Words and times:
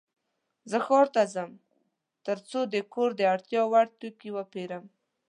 زه 0.71 0.77
ښار 0.85 1.07
ته 1.15 1.21
ځم 1.33 1.51
ترڅو 2.25 2.59
د 2.73 2.75
کور 2.93 3.09
د 3.19 3.21
اړتیا 3.33 3.61
وړ 3.71 3.87
توکې 3.99 4.29
وپيرم. 4.37 4.83